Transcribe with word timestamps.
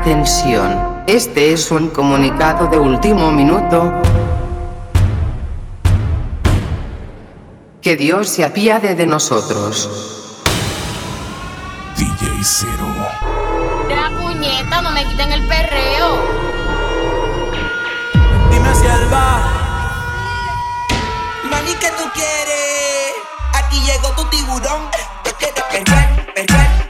Atención, 0.00 1.04
este 1.06 1.52
es 1.52 1.70
un 1.70 1.90
comunicado 1.90 2.68
de 2.68 2.78
último 2.78 3.30
minuto. 3.30 4.00
Que 7.82 7.96
Dios 7.96 8.30
se 8.30 8.42
apiade 8.42 8.94
de 8.94 9.06
nosotros. 9.06 9.90
DJ 11.98 12.30
Cero. 12.42 12.86
La 13.90 14.08
puñeta, 14.18 14.80
no 14.80 14.90
me 14.92 15.04
quiten 15.04 15.32
el 15.32 15.46
perreo. 15.46 16.08
Dime 18.50 18.74
si 18.74 18.86
él 18.86 19.12
va. 19.12 19.36
Mami, 21.50 21.74
¿qué 21.74 21.90
tú 21.98 22.08
quieres? 22.14 23.16
Aquí 23.52 23.78
llegó 23.82 24.08
tu 24.16 24.24
tiburón. 24.30 24.80
Yo 25.26 25.32
quiero 25.36 25.62
perder, 25.70 26.34
perder, 26.34 26.89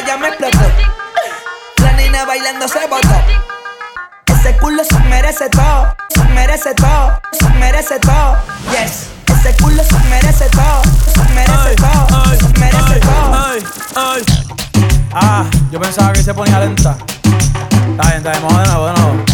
Ya 0.00 0.16
me 0.16 0.26
explotó. 0.28 0.58
La 1.78 1.92
nena 1.92 2.24
bailando 2.24 2.66
se 2.66 2.84
botó. 2.88 3.14
Ese 4.26 4.56
culo 4.56 4.82
se 4.84 4.98
merece 5.08 5.48
todo, 5.48 5.94
se 6.12 6.24
merece 6.24 6.74
todo, 6.74 7.20
se 7.32 7.48
merece 7.50 7.98
todo. 8.00 8.36
Yes, 8.72 9.06
ese 9.26 9.54
culo 9.62 9.84
se 9.84 9.98
merece 10.10 10.46
todo, 10.50 10.82
se 11.14 11.22
merece 11.32 11.76
todo, 11.76 12.36
se 12.36 12.58
merece 12.58 13.00
todo. 13.00 13.34
ay, 13.34 13.64
ay. 13.94 14.22
Ah, 15.12 15.44
yo 15.70 15.80
pensaba 15.80 16.12
que 16.12 16.22
se 16.24 16.34
ponía 16.34 16.58
lenta. 16.58 16.96
Está 17.22 18.02
bien, 18.08 18.16
está 18.16 18.30
bien, 18.32 18.42
vamos 18.42 18.58
de 18.58 18.66
nuevo, 18.66 18.86
de 18.86 18.92
nuevo. 18.94 19.33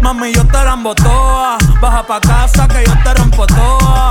Mami, 0.00 0.32
yo 0.32 0.44
te 0.46 0.64
la 0.64 0.74
embotoa. 0.74 1.58
Baja 1.80 2.02
pa' 2.06 2.20
casa 2.20 2.68
que 2.68 2.84
yo 2.84 2.94
te 3.02 3.14
rompo 3.14 3.46
toa. 3.46 4.10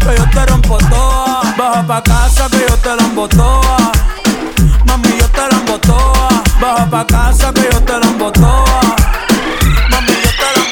Que 0.00 0.16
yo 0.16 0.30
te 0.30 0.46
rompo 0.46 0.78
toa. 0.78 1.42
Baja 1.56 1.86
pa' 1.86 2.02
casa 2.02 2.48
que 2.50 2.60
yo 2.68 2.76
te 2.78 2.96
la 2.96 3.02
embotoa. 3.02 3.92
Mami, 4.86 5.18
yo 5.18 5.28
te 5.28 5.48
la 5.50 5.56
embotoa. 5.58 6.28
Baja 6.60 6.90
pa' 6.90 7.06
casa 7.06 7.52
que 7.52 7.68
yo 7.72 7.80
te 7.82 7.98
la 7.98 8.06
embotoa. 8.06 8.96
Mami, 9.90 10.14
yo 10.24 10.30
te 10.40 10.48
la. 10.54 10.66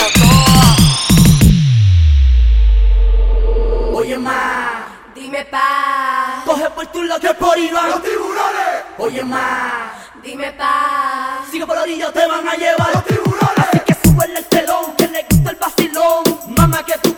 Oye, 3.95 4.19
ma, 4.19 4.85
Dime 5.15 5.45
pa, 5.47 6.43
coge 6.45 6.69
por 6.71 6.87
tu 6.89 7.03
lado 7.03 7.21
que 7.21 7.33
por 7.35 7.57
van 7.73 7.91
los 7.91 8.03
tiburones. 8.03 8.85
Oye, 8.99 9.25
ma, 9.25 9.91
dime 10.23 10.53
pa. 10.53 11.41
sigue 11.51 11.67
por 11.67 11.77
la 11.77 11.83
orilla, 11.83 12.13
te 12.13 12.27
van 12.27 12.47
a 12.47 12.55
llevar 12.55 12.93
los 12.93 13.05
tiburones. 13.05 13.84
Sube 14.25 14.39
el 14.39 14.45
telón, 14.47 14.97
que 14.97 15.07
le 15.09 15.23
gusta 15.29 15.51
el 15.51 15.57
vacilón. 15.57 16.25
Mamá, 16.57 16.83
que 16.83 16.95
tú 17.03 17.14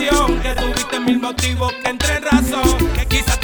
Que 0.00 0.54
tuviste 0.54 0.98
mil 1.00 1.20
motivos 1.20 1.70
que 1.82 1.90
entre 1.90 2.16
en 2.16 2.22
razón. 2.22 2.88
Que 2.94 3.06
quizás 3.06 3.39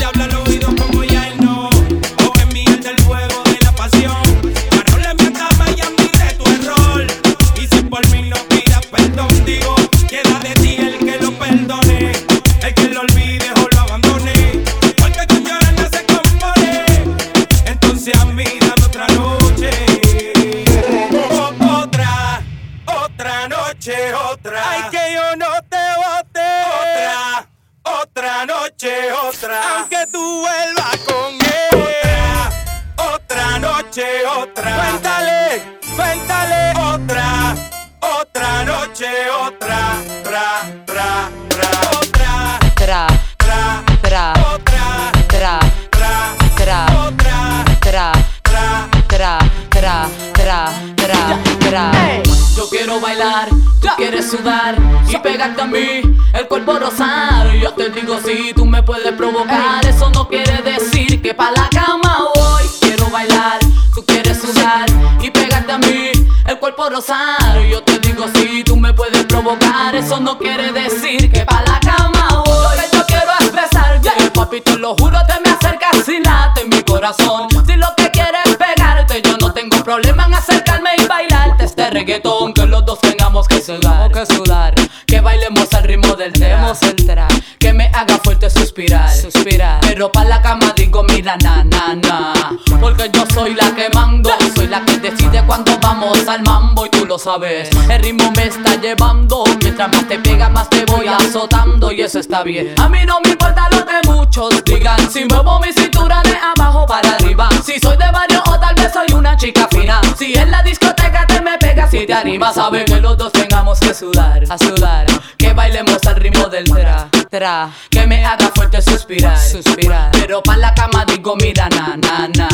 rosar. 56.97 57.55
Yo 57.57 57.73
te 57.73 57.91
digo 57.91 58.19
si 58.25 58.53
tú 58.55 58.65
me 58.65 58.83
puedes 58.83 59.13
provocar, 59.13 59.85
eso 59.87 60.11
no 60.11 60.29
quiere 60.29 60.63
decir 60.63 61.21
que 61.21 61.35
pa' 61.35 61.51
la 61.51 61.69
cama 61.69 62.19
voy. 62.35 62.65
Quiero 62.81 63.09
bailar, 63.11 63.59
tú 63.95 64.05
quieres 64.05 64.41
sudar 64.41 64.87
y 65.21 65.31
pegarte 65.31 65.73
a 65.73 65.79
mí, 65.79 66.13
el 66.47 66.59
cuerpo 66.59 66.89
rosar. 66.89 67.61
Yo 67.71 67.83
te 67.83 67.99
digo 67.99 68.25
si 68.35 68.65
tú 68.65 68.77
me 68.77 68.93
puedes 68.95 69.25
provocar, 69.25 69.95
eso 69.95 70.21
no 70.21 70.39
quiere 70.39 70.73
decir 70.73 71.31
que 71.31 71.45
pa' 71.45 71.63
la 71.67 71.81
cama 71.81 72.43
voy. 72.45 72.77
Lo 72.77 72.83
que 72.83 72.97
yo 72.97 73.07
quiero 73.07 73.33
expresarte, 73.41 74.31
papi, 74.31 74.61
te 74.61 74.77
lo 74.79 74.95
juro, 74.97 75.19
te 75.27 75.41
me 75.41 75.55
acercas 75.55 76.09
y 76.09 76.23
late 76.23 76.63
en 76.63 76.69
mi 76.71 76.83
corazón. 76.83 77.49
Si 77.67 77.77
lo 77.77 77.89
que 77.97 78.11
quieres 78.11 78.47
es 78.47 78.57
pegarte, 78.57 79.23
yo 79.23 79.37
no 79.39 79.53
tengo 79.53 79.83
problema 79.83 80.27
en 80.27 80.35
acercarme 80.35 80.91
y 80.99 81.07
bailarte 81.07 81.65
este 81.65 81.91
reggaetón. 81.91 82.55
Que 82.55 82.67
los 82.67 82.85
dos 82.85 83.01
tengamos 83.01 83.49
que 83.49 83.61
sudar, 83.61 84.11
que 84.11 84.25
sudar, 84.27 84.75
que 85.17 85.23
bailemos 85.23 85.73
al 85.73 85.85
ritmo 85.85 86.15
del 86.15 86.31
tema. 86.35 86.73
el 86.83 87.07
tra, 87.07 87.27
Que 87.59 87.73
me 87.73 87.87
haga 87.87 88.19
fuerte 88.19 88.51
suspirar, 88.51 89.11
suspirar. 89.11 89.81
Pero 89.81 90.13
pa' 90.13 90.25
la 90.25 90.43
cama 90.43 90.75
digo, 90.77 91.03
mira, 91.05 91.39
na, 91.39 91.65
na, 91.65 91.95
na. 91.95 92.35
Porque 92.79 93.11
yo 93.11 93.25
soy 93.33 93.55
la 93.55 93.75
que 93.75 93.89
mando, 93.95 94.31
la 94.69 94.85
que 94.85 94.99
decide 94.99 95.43
cuando 95.47 95.79
vamos 95.81 96.27
al 96.29 96.43
mambo 96.43 96.87
y 96.87 96.91
tú 96.91 97.07
lo 97.07 97.19
sabes. 97.19 97.69
El 97.89 98.03
ritmo 98.03 98.31
me 98.37 98.45
está 98.47 98.77
llevando, 98.77 99.45
mientras 99.63 99.91
más 99.93 100.07
te 100.09 100.19
pega, 100.19 100.49
más 100.49 100.69
te 100.71 100.85
voy 100.87 101.07
azotando 101.09 101.91
y 101.93 102.03
eso 102.03 102.19
está 102.19 102.43
bien. 102.43 102.75
A 102.81 102.89
mí 102.89 102.99
no 103.07 103.19
me 103.25 103.31
importa 103.31 103.69
lo 103.71 103.85
que 103.87 104.09
muchos 104.09 104.65
digan, 104.65 105.11
si 105.11 105.25
muevo 105.25 105.61
mi 105.61 105.73
cintura 105.73 106.21
de 106.25 106.37
abajo 106.37 106.87
para 106.87 107.11
arriba. 107.11 107.49
Si 107.65 107.79
soy 107.81 107.97
de 107.97 108.11
barrio 108.11 108.43
o 108.47 108.59
tal 108.59 108.75
vez 108.75 108.93
soy 108.93 109.07
una 109.15 109.37
chica 109.37 109.69
fina. 109.71 110.01
Si 110.19 110.35
en 110.35 110.51
la 110.51 110.63
discoteca 110.63 111.27
te 111.27 111.41
me 111.41 111.57
pegas 111.59 111.93
y 111.95 112.07
te 112.07 112.13
animas, 112.15 112.55
sabe 112.55 112.85
que 112.85 113.01
los 113.01 113.17
dos 113.17 113.33
tengamos 113.33 113.79
que 113.81 113.95
sudar. 113.95 114.43
a 114.49 114.59
sudar, 114.59 115.07
Que 115.39 115.53
bailemos 115.53 116.05
al 116.07 116.17
ritmo 116.17 116.49
del 116.49 116.65
tra. 116.65 117.09
tra, 117.31 117.71
Que 117.91 118.07
me 118.07 118.25
haga 118.25 118.51
fuerte 118.55 118.81
suspirar. 118.83 119.39
suspirar. 119.39 120.11
Pero 120.13 120.43
pa' 120.43 120.57
la 120.57 120.75
cama 120.75 121.05
digo, 121.07 121.37
mira, 121.37 121.69
na, 121.69 121.97
na, 121.97 122.29
na. 122.29 122.49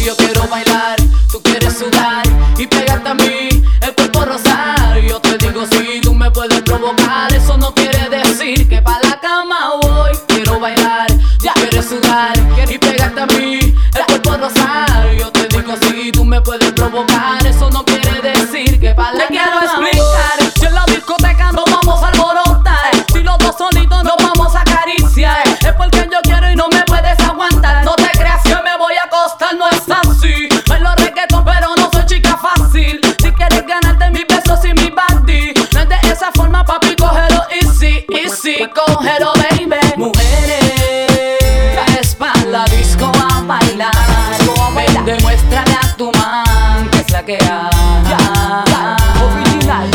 Y 0.00 0.04
yo 0.04 0.16
quiero 0.16 0.48
bailar, 0.48 0.96
tú 1.30 1.42
quieres 1.42 1.76
sudar 1.76 2.22
y 2.56 2.66
pegarte 2.66 3.10
a 3.10 3.14
mí, 3.14 3.62
el 3.82 3.94
cuerpo 3.94 4.24
rosar. 4.24 4.98
Y 4.98 5.10
yo 5.10 5.20
te 5.20 5.36
digo, 5.36 5.66
si 5.70 6.00
tú 6.00 6.14
me 6.14 6.30
puedes 6.30 6.62
provocar, 6.62 7.30
eso 7.34 7.58
no 7.58 7.74
quiere 7.74 8.08
decir 8.08 8.66
que 8.66 8.80
pa' 8.80 8.98
la 9.02 9.20
cama 9.20 9.76
voy. 9.82 10.12
Quiero 10.26 10.58
bailar, 10.58 11.08
ya 11.42 11.52
quieres 11.52 11.84
sudar 11.84 12.32
y 12.66 12.78
pegarte 12.78 13.20
a 13.20 13.26
mí, 13.26 13.58
el 13.58 14.06
cuerpo 14.06 14.38
rosar. 14.38 14.89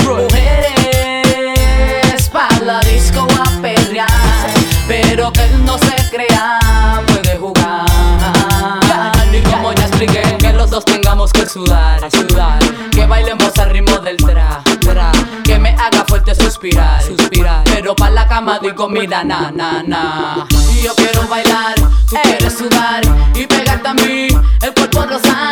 Mujeres 0.06 2.30
para 2.32 2.60
la 2.60 2.80
disco 2.80 3.28
a 3.44 3.62
perrear, 3.62 4.08
pero 4.88 5.34
que 5.34 5.46
no 5.66 5.78
se 5.78 5.96
crea 6.12 6.60
puede 7.06 7.38
jugar. 7.38 7.86
Y 9.34 9.42
como 9.52 9.74
ya 9.74 9.86
expliqué, 9.86 10.22
que 10.38 10.54
los 10.54 10.70
dos 10.70 10.86
tengamos 10.86 11.34
que 11.34 11.46
sudar. 11.46 12.00
Que 12.92 13.06
bailemos 13.06 13.58
al 13.58 13.70
ritmo 13.70 13.98
del 13.98 14.16
tra. 14.16 14.62
Que 15.44 15.60
me 15.60 15.72
haga 15.72 16.06
fuerte 16.08 16.34
suspirar, 16.36 17.04
suspirar. 17.04 17.66
Pero 17.66 17.98
pa' 17.98 18.12
la 18.12 18.30
cama 18.30 18.60
digo, 18.60 18.88
mira, 18.88 19.26
na, 19.26 19.52
na, 19.52 19.84
na. 19.84 20.48
Yo 20.82 20.96
quiero 20.96 21.28
bailar, 21.28 21.76
tú 22.10 22.16
quieres 22.24 22.58
sudar 22.58 23.02
y 23.36 23.46
pegarte 23.46 23.90
a 23.90 23.94
mí 23.94 24.28
el 24.62 24.74
cuerpo 24.74 25.06
rosado. 25.06 25.45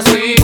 así. 0.00 0.39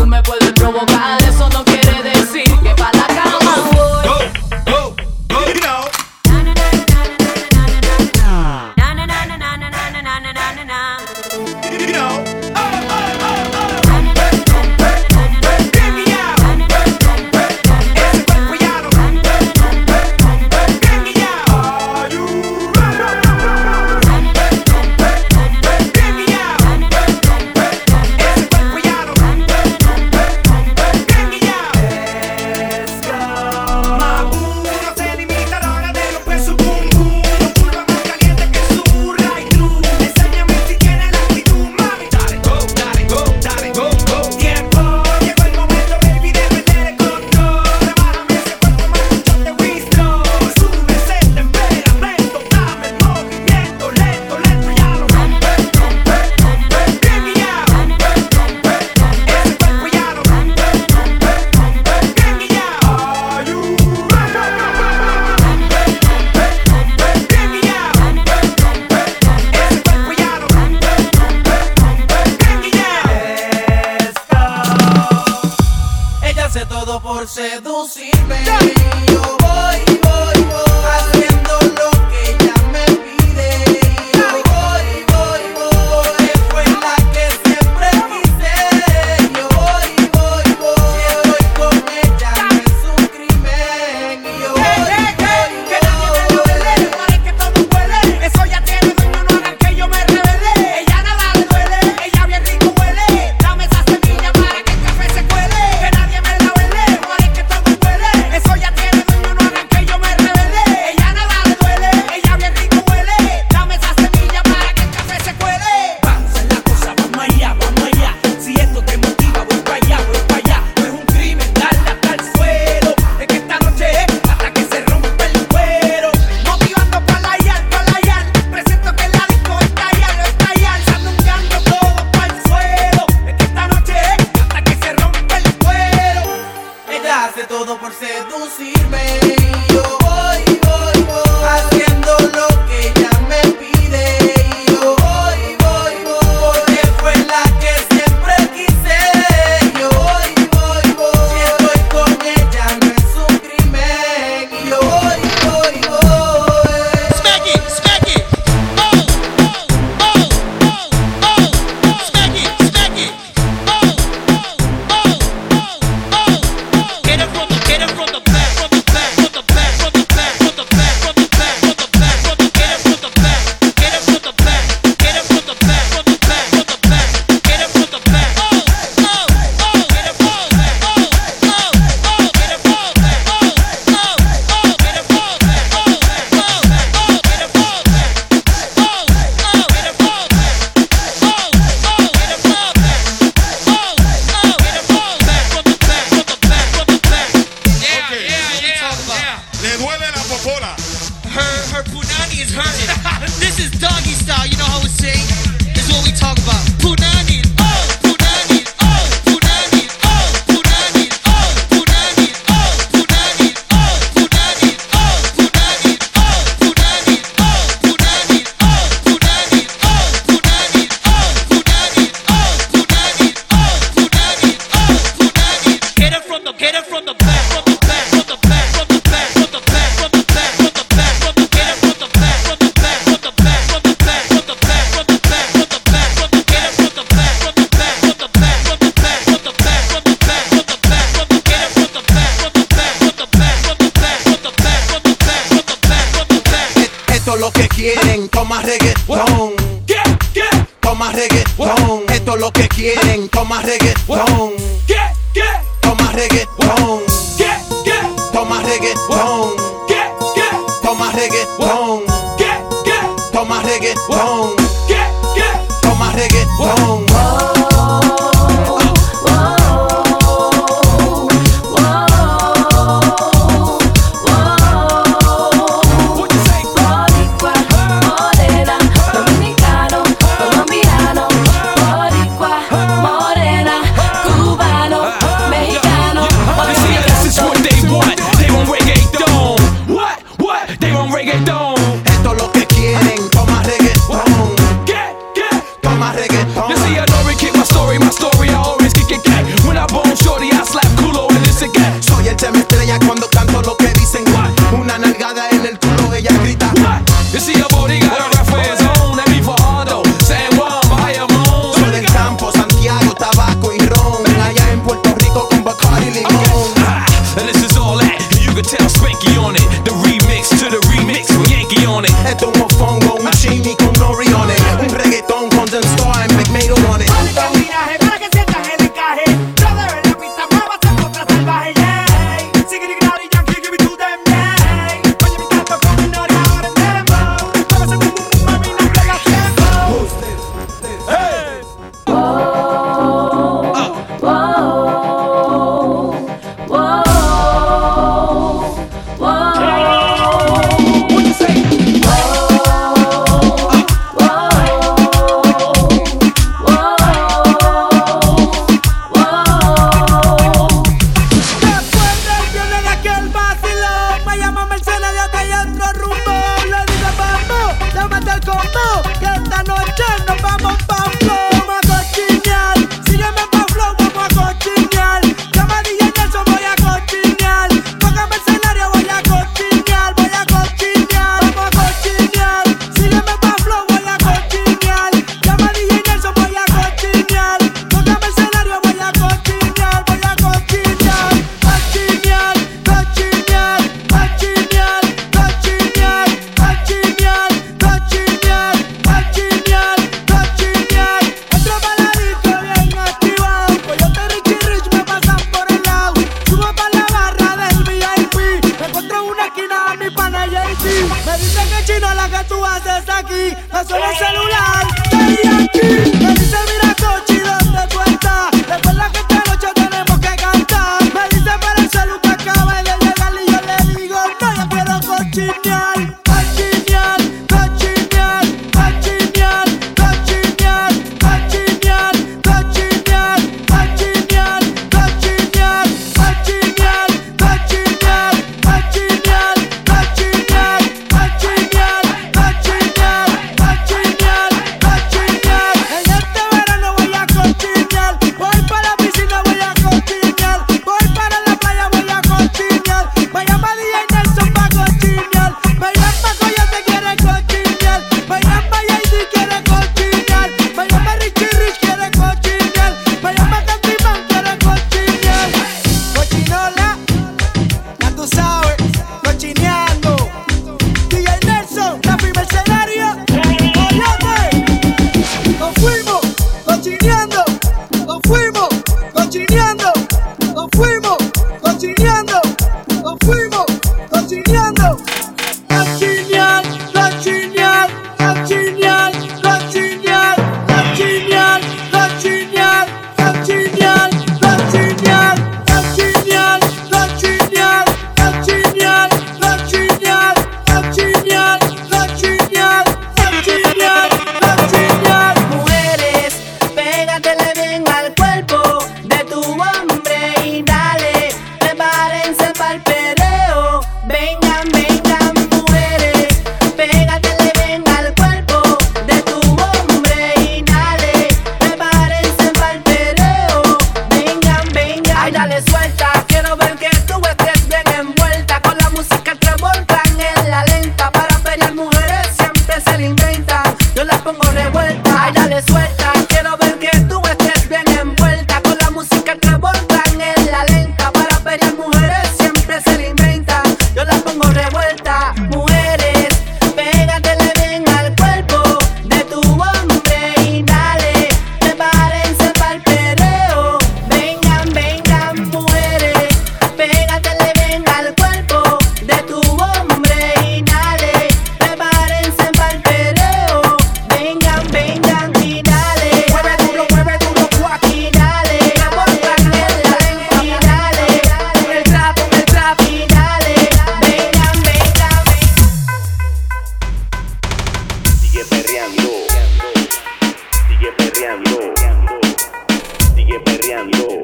radio. 583.86 584.15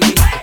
baby. 0.00 0.39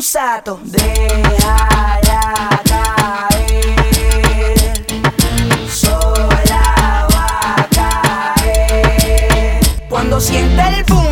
insensato. 0.00 0.58
Dejará 0.64 2.00
caer, 2.64 3.74
sola 5.68 7.06
va 7.14 7.28
a 7.56 7.68
caer. 8.40 9.60
Cuando 9.90 10.18
sienta 10.18 10.68
el 10.70 10.84
boom. 10.84 11.09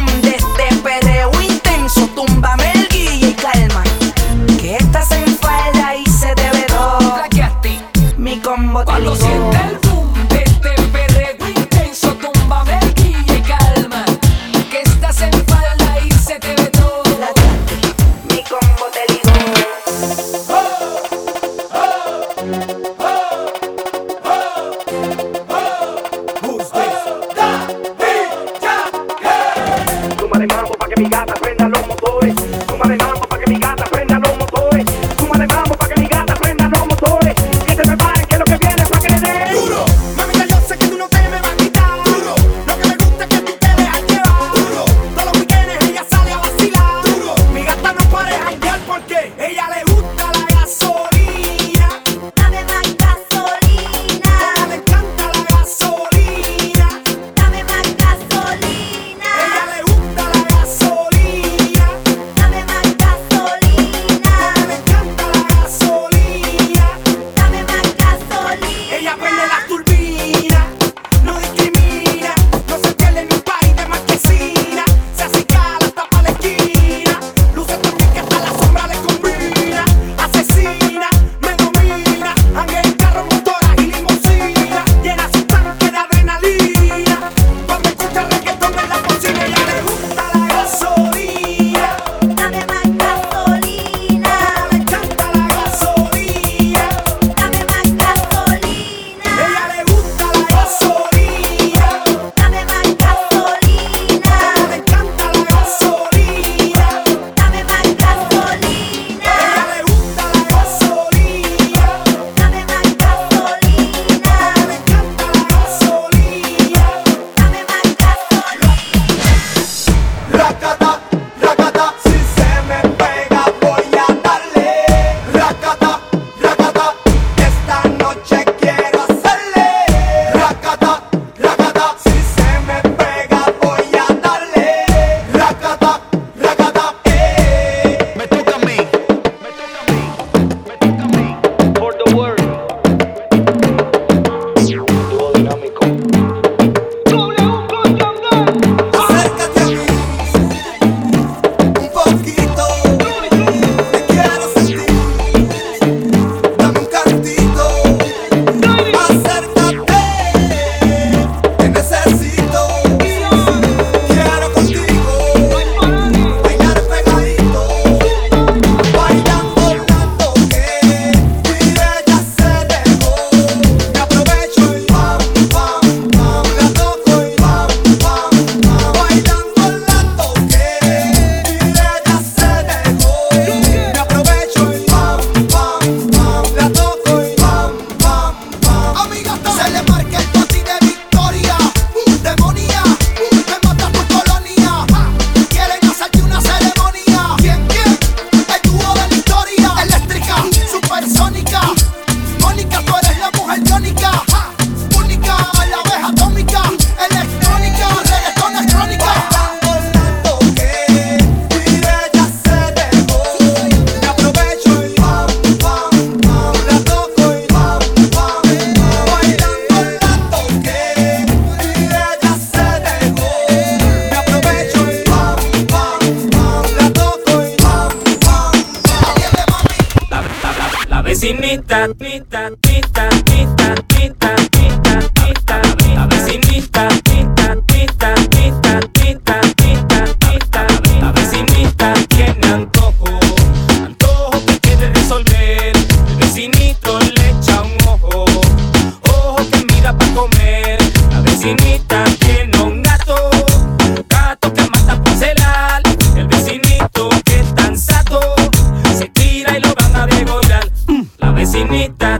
vecinita 261.38 262.18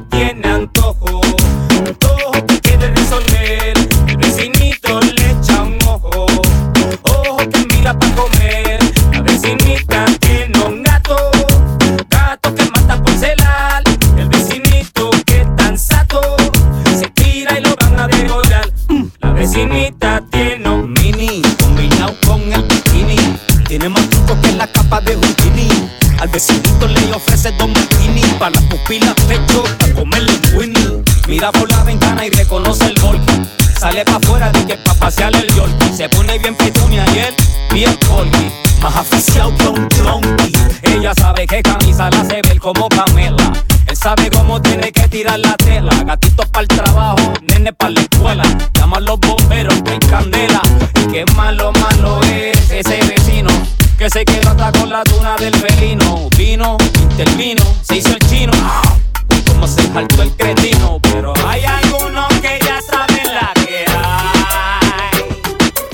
las 28.51 28.63
pupilas 28.65 29.15
pecho, 29.27 29.63
para 29.79 29.95
comerle 29.95 30.33
el 30.33 30.57
window. 30.57 31.03
Mira 31.27 31.53
por 31.53 31.71
la 31.71 31.83
ventana 31.83 32.27
y 32.27 32.31
reconoce 32.31 32.87
el 32.87 32.99
golpe. 33.01 33.33
Sale 33.79 34.05
pa' 34.05 34.17
afuera 34.17 34.51
de 34.51 34.67
que 34.67 34.77
pa' 34.77 34.95
pasear 34.95 35.35
el 35.35 35.47
yorkie. 35.55 35.97
Se 35.97 36.09
pone 36.09 36.39
bien 36.39 36.55
petunia 36.55 37.05
y 37.15 37.19
él 37.19 37.35
bien 37.73 37.97
colgui. 38.09 38.51
Más 38.81 38.97
aficiado 38.97 39.55
que 39.57 39.69
un. 39.69 39.89
Ella 40.83 41.13
sabe 41.15 41.47
que 41.47 41.63
camisa 41.63 42.11
la 42.11 42.21
hace 42.21 42.41
ver 42.43 42.59
como 42.59 42.89
Pamela. 42.89 43.53
Él 43.87 43.97
sabe 43.97 44.31
cómo 44.31 44.61
tiene 44.61 44.93
que 44.93 45.09
tirar 45.09 45.39
la 45.39 45.55
tela. 45.57 45.93
Gatitos 46.05 46.47
para 46.47 46.63
el 46.63 46.69
trabajo, 46.69 47.33
nene 47.43 47.73
para 47.73 47.91
la 47.91 48.01
escuela. 48.01 48.45
Llama 48.75 48.97
a 48.97 49.01
los 49.01 49.19
bomberos 49.21 49.83
que 49.83 49.99
candela. 49.99 50.61
Y 51.03 51.13
qué 51.13 51.25
malo, 51.35 51.73
malo 51.73 52.21
es 52.23 52.71
ese 52.71 53.01
vecino 53.07 53.51
que 53.99 54.09
se 54.09 54.25
quedó 54.25 54.51
hasta 54.51 54.71
con 54.79 54.91
la 54.91 55.03
tuna 55.03 55.35
del 55.37 55.55
felino. 55.57 56.29
Vino, 56.37 56.77
intervino, 57.11 57.65
se 57.83 57.97
hizo 57.97 58.11
el 58.11 58.19
chino. 58.29 58.53
Como 59.47 59.67
se 59.67 59.83
saltó 59.93 60.23
el 60.23 60.31
cretino, 60.37 61.01
pero 61.03 61.35
hay 61.45 61.65
algunos 61.65 62.29
que 62.41 62.61
ya 62.65 62.81
saben 62.81 63.35
la 63.35 63.53
que 63.55 63.85
hay. 63.89 65.21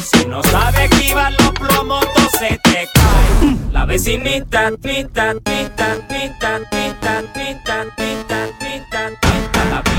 Si 0.03 0.27
no 0.27 0.43
sabes 0.43 0.91
que 0.91 1.05
iban 1.09 1.35
los 1.39 1.53
plomos, 1.53 2.05
se 2.39 2.61
te 2.63 2.89
cae. 2.93 3.57
La 3.73 3.87
vecinita, 3.87 4.71
tita, 4.73 5.33
tita, 5.43 5.97
tita, 6.07 6.61
tita, 6.71 7.23
tita, 7.33 7.85
tita, 7.97 8.45
tita, 8.59 9.11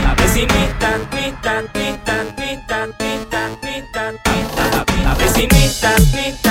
la 0.03 0.13
vecinita, 0.15 0.99
tita, 1.09 1.63
tita, 1.73 2.25
tita, 2.35 2.85
tita, 2.97 3.49
tita, 3.61 4.11
tita, 4.23 4.85
la 5.03 5.15
vecinita, 5.15 5.95
tita. 5.95 6.44